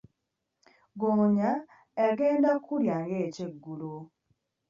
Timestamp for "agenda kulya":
2.05-2.95